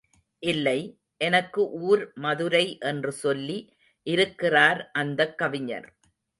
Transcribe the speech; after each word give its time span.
இல்லை, 0.43 0.79
எனக்கு 1.17 1.69
ஊர் 1.81 2.11
மதுரை 2.15 2.77
என்று 2.79 3.11
சொல்லி 3.11 3.57
இருக்கிறார் 4.07 4.89
அந்தக் 4.93 5.37
கவிஞர். 5.37 5.87